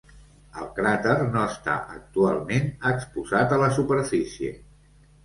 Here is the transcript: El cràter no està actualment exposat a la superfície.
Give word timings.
El 0.59 0.69
cràter 0.77 1.17
no 1.35 1.43
està 1.49 1.75
actualment 1.97 2.71
exposat 2.93 3.55
a 3.55 3.61
la 3.65 3.69
superfície. 3.77 4.57